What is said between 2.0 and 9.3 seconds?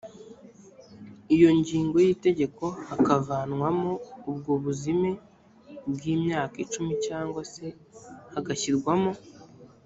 y’itegeko hakavanwamo ubwo buzime bw’imyaka icumi cyangwa se hagashyirwamo